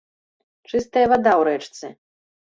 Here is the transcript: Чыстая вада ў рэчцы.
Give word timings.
Чыстая 0.69 1.03
вада 1.11 1.33
ў 1.39 1.51
рэчцы. 1.51 1.85